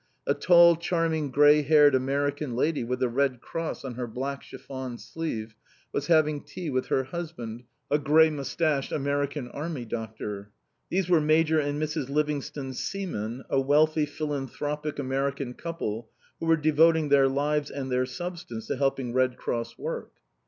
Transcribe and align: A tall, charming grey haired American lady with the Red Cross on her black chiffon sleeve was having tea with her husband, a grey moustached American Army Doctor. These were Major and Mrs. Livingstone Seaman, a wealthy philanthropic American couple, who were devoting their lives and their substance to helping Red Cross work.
A 0.25 0.33
tall, 0.33 0.77
charming 0.77 1.29
grey 1.29 1.61
haired 1.61 1.93
American 1.93 2.55
lady 2.55 2.83
with 2.83 2.97
the 3.01 3.07
Red 3.07 3.39
Cross 3.39 3.85
on 3.85 3.93
her 3.93 4.07
black 4.07 4.41
chiffon 4.41 4.97
sleeve 4.97 5.53
was 5.93 6.07
having 6.07 6.41
tea 6.43 6.71
with 6.71 6.87
her 6.87 7.03
husband, 7.03 7.65
a 7.91 7.99
grey 7.99 8.31
moustached 8.31 8.91
American 8.91 9.47
Army 9.49 9.85
Doctor. 9.85 10.49
These 10.89 11.07
were 11.07 11.21
Major 11.21 11.59
and 11.59 11.79
Mrs. 11.79 12.09
Livingstone 12.09 12.73
Seaman, 12.73 13.43
a 13.47 13.61
wealthy 13.61 14.07
philanthropic 14.07 14.97
American 14.97 15.53
couple, 15.53 16.09
who 16.39 16.47
were 16.47 16.57
devoting 16.57 17.09
their 17.09 17.27
lives 17.27 17.69
and 17.69 17.91
their 17.91 18.07
substance 18.07 18.65
to 18.65 18.77
helping 18.77 19.13
Red 19.13 19.37
Cross 19.37 19.77
work. 19.77 20.13